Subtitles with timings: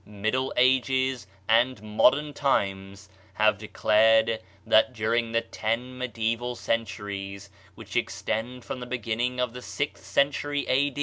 [0.03, 8.65] Middle Ages, and modem times, have declared that during the ten Mediaeval centuries, which extend
[8.65, 10.91] from the beginning of the sixth century A.